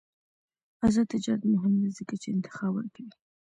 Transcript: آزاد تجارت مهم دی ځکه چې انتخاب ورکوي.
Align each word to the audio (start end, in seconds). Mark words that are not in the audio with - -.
آزاد 0.85 1.07
تجارت 1.13 1.41
مهم 1.53 1.73
دی 1.81 1.89
ځکه 1.97 2.13
چې 2.21 2.27
انتخاب 2.35 2.71
ورکوي. 2.75 3.13